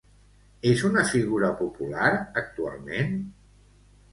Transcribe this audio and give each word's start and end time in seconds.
És 0.69 0.81
una 0.87 1.03
figura 1.09 1.51
popular 1.61 2.09
actualment? 2.45 3.17